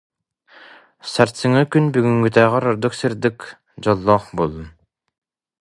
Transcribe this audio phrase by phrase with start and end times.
[1.11, 3.39] Сарсыҥҥы күн бүгүҥҥүтээҕэр ордук сырдык,
[3.83, 4.67] дьоллоох буоллун